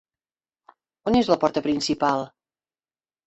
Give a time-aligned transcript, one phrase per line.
[1.11, 2.25] On és la porta principal?